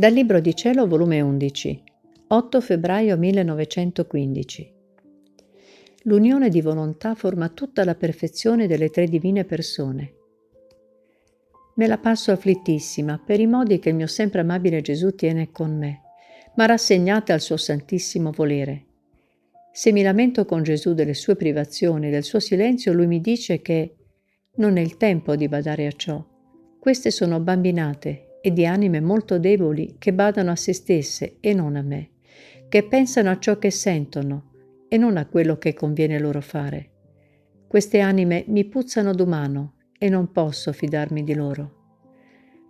[0.00, 1.82] Dal Libro di Cielo, volume 11,
[2.28, 4.72] 8 febbraio 1915.
[6.04, 10.14] L'unione di volontà forma tutta la perfezione delle tre divine persone.
[11.74, 15.76] Me la passo afflittissima per i modi che il mio sempre amabile Gesù tiene con
[15.76, 16.00] me,
[16.54, 18.86] ma rassegnata al suo santissimo volere.
[19.70, 23.96] Se mi lamento con Gesù delle sue privazioni, del suo silenzio, lui mi dice che
[24.54, 26.26] non è il tempo di badare a ciò.
[26.78, 31.76] Queste sono bambinate e di anime molto deboli che badano a se stesse e non
[31.76, 32.10] a me,
[32.68, 34.50] che pensano a ciò che sentono
[34.88, 36.90] e non a quello che conviene loro fare.
[37.66, 41.78] Queste anime mi puzzano d'umano e non posso fidarmi di loro.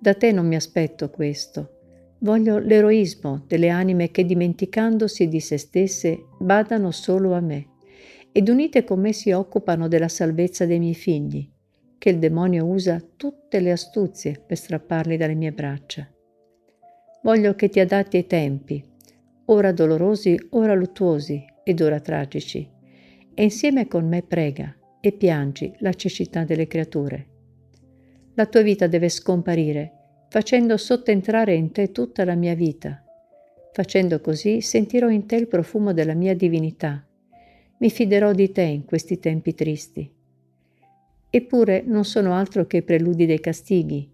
[0.00, 1.74] Da te non mi aspetto questo.
[2.20, 7.68] Voglio l'eroismo delle anime che dimenticandosi di se stesse badano solo a me
[8.32, 11.48] ed unite con me si occupano della salvezza dei miei figli
[11.98, 16.08] che il demonio usa tutte le astuzie per strapparli dalle mie braccia.
[17.22, 18.82] Voglio che ti adatti ai tempi,
[19.46, 22.66] ora dolorosi, ora luttuosi ed ora tragici,
[23.34, 27.26] e insieme con me prega e piangi la cecità delle creature.
[28.34, 29.92] La tua vita deve scomparire,
[30.28, 33.02] facendo sottentrare in te tutta la mia vita.
[33.72, 37.04] Facendo così sentirò in te il profumo della mia divinità.
[37.78, 40.16] Mi fiderò di te in questi tempi tristi
[41.30, 44.10] Eppure non sono altro che preludi dei castighi.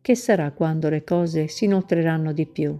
[0.00, 2.78] Che sarà quando le cose si inoltreranno di più?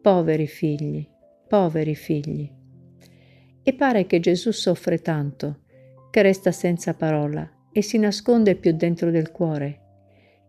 [0.00, 1.06] Poveri figli,
[1.48, 2.48] poveri figli.
[3.62, 5.62] E pare che Gesù soffre tanto,
[6.10, 9.80] che resta senza parola e si nasconde più dentro del cuore,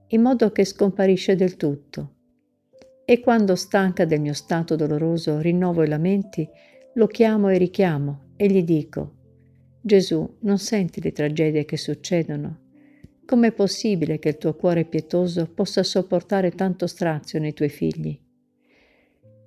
[0.09, 2.13] in modo che scomparisce del tutto.
[3.03, 6.47] E quando stanca del mio stato doloroso rinnovo i lamenti,
[6.93, 9.18] lo chiamo e richiamo e gli dico,
[9.81, 12.67] Gesù, non senti le tragedie che succedono?
[13.25, 18.19] Com'è possibile che il tuo cuore pietoso possa sopportare tanto strazio nei tuoi figli?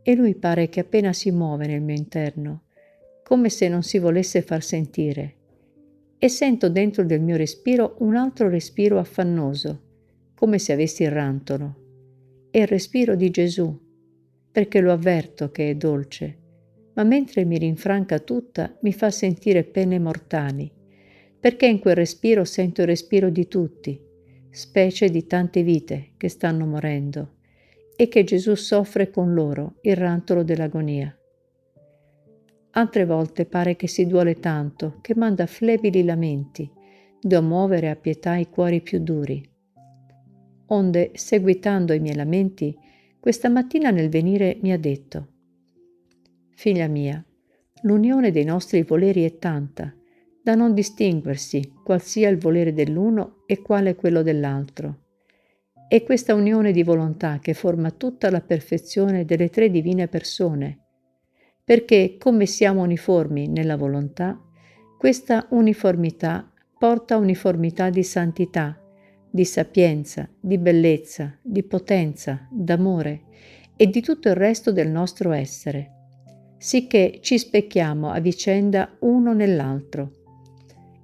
[0.03, 2.62] E lui pare che appena si muove nel mio interno,
[3.22, 5.37] come se non si volesse far sentire,
[6.16, 9.82] e sento dentro del mio respiro un altro respiro affannoso,
[10.34, 12.47] come se avessi il rantolo.
[12.50, 13.78] È il respiro di Gesù,
[14.50, 16.38] perché lo avverto che è dolce,
[16.94, 20.70] ma mentre mi rinfranca tutta mi fa sentire pene mortali,
[21.38, 24.00] perché in quel respiro sento il respiro di tutti,
[24.50, 27.36] specie di tante vite che stanno morendo,
[27.97, 31.16] e che Gesù soffre con loro il rantolo dell'agonia.
[32.75, 36.70] Altre volte pare che si duole tanto che manda flebili lamenti,
[37.20, 39.48] da muovere a pietà i cuori più duri.
[40.66, 42.76] Onde, seguitando i miei lamenti,
[43.20, 45.31] questa mattina nel venire mi ha detto,
[46.54, 47.24] Figlia mia,
[47.82, 49.92] l'unione dei nostri voleri è tanta,
[50.42, 54.98] da non distinguersi qual sia il volere dell'uno e quale quello dell'altro.
[55.88, 60.78] È questa unione di volontà che forma tutta la perfezione delle tre divine persone,
[61.64, 64.40] perché come siamo uniformi nella volontà,
[64.98, 68.78] questa uniformità porta uniformità di santità,
[69.30, 73.22] di sapienza, di bellezza, di potenza, d'amore
[73.76, 76.01] e di tutto il resto del nostro essere
[76.62, 80.12] sicché ci specchiamo a vicenda uno nell'altro.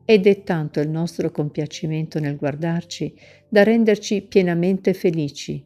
[0.05, 3.13] Ed è tanto il nostro compiacimento nel guardarci
[3.49, 5.61] da renderci pienamente felici.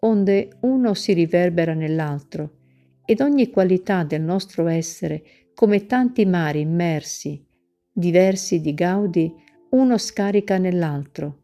[0.00, 2.56] Onde uno si riverbera nell'altro
[3.04, 5.22] ed ogni qualità del nostro essere,
[5.54, 7.46] come tanti mari immersi,
[7.92, 9.32] diversi di gaudi,
[9.70, 11.42] uno scarica nell'altro.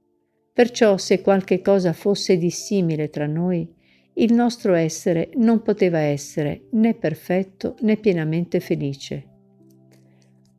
[0.52, 3.72] Perciò se qualche cosa fosse dissimile tra noi,
[4.18, 9.24] il nostro essere non poteva essere né perfetto né pienamente felice.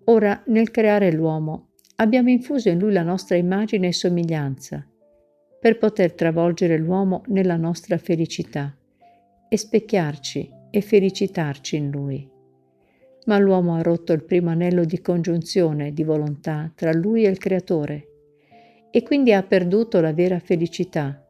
[0.05, 4.85] Ora, nel creare l'uomo, abbiamo infuso in lui la nostra immagine e somiglianza,
[5.59, 8.77] per poter travolgere l'uomo nella nostra felicità
[9.49, 12.29] e specchiarci e felicitarci in lui.
[13.25, 17.39] Ma l'uomo ha rotto il primo anello di congiunzione di volontà tra lui e il
[17.39, 18.07] Creatore
[18.91, 21.26] e quindi ha perduto la vera felicità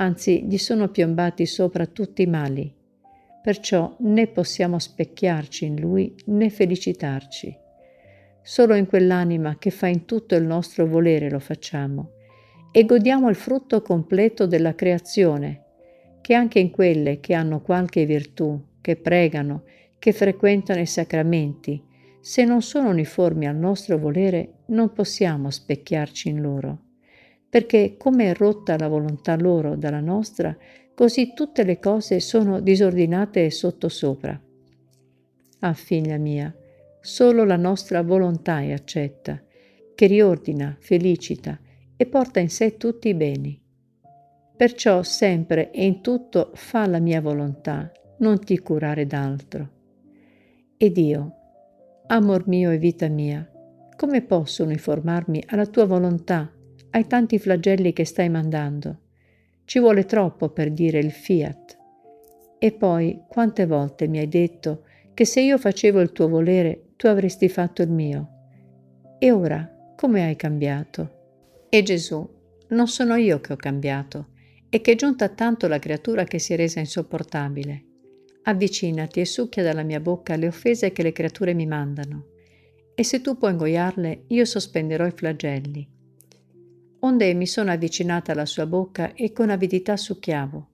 [0.00, 2.74] anzi gli sono piombati sopra tutti i mali.
[3.42, 7.56] Perciò né possiamo specchiarci in lui né felicitarci.
[8.42, 12.12] Solo in quell'anima che fa in tutto il nostro volere lo facciamo
[12.72, 15.64] e godiamo il frutto completo della creazione,
[16.22, 19.64] che anche in quelle che hanno qualche virtù, che pregano,
[19.98, 21.82] che frequentano i sacramenti,
[22.20, 26.88] se non sono uniformi al nostro volere, non possiamo specchiarci in loro
[27.50, 30.56] perché come è rotta la volontà loro dalla nostra,
[30.94, 34.40] così tutte le cose sono disordinate e sottosopra.
[35.58, 36.54] Ah, figlia mia,
[37.00, 39.42] solo la nostra volontà è accetta,
[39.94, 41.58] che riordina, felicita
[41.96, 43.60] e porta in sé tutti i beni.
[44.56, 49.68] Perciò sempre e in tutto fa la mia volontà, non ti curare d'altro.
[50.76, 51.34] Ed io,
[52.06, 53.50] amor mio e vita mia,
[53.96, 56.50] come posso uniformarmi alla tua volontà,
[56.90, 58.98] ai tanti flagelli che stai mandando?
[59.64, 61.78] Ci vuole troppo per dire il fiat.
[62.58, 64.84] E poi quante volte mi hai detto
[65.14, 68.28] che se io facevo il tuo volere, tu avresti fatto il mio.
[69.18, 71.66] E ora come hai cambiato?
[71.68, 72.28] E Gesù,
[72.68, 74.28] non sono io che ho cambiato,
[74.68, 77.84] e che è giunta tanto la creatura che si è resa insopportabile.
[78.44, 82.28] Avvicinati e succhia dalla mia bocca le offese che le creature mi mandano,
[82.94, 85.86] e se tu puoi ingoiarle, io sospenderò i flagelli.
[87.00, 90.68] Onde mi sono avvicinata alla sua bocca e con avidità succhiavo,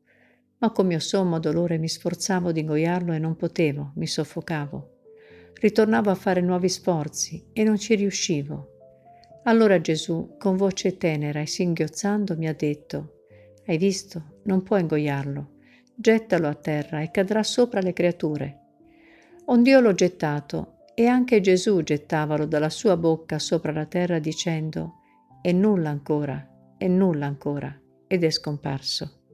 [0.59, 4.91] ma con mio sommo dolore mi sforzavo di ingoiarlo e non potevo, mi soffocavo.
[5.55, 8.73] Ritornavo a fare nuovi sforzi e non ci riuscivo.
[9.45, 13.23] Allora Gesù, con voce tenera e singhiozzando, mi ha detto,
[13.67, 14.41] Hai visto?
[14.45, 15.55] Non puoi ingoiarlo
[15.99, 18.61] gettalo a terra e cadrà sopra le creature.
[19.47, 25.01] Ond'io l'ho gettato, e anche Gesù gettavalo dalla sua bocca sopra la terra dicendo,
[25.41, 27.75] è nulla ancora, è nulla ancora,
[28.07, 29.26] ed è scomparso.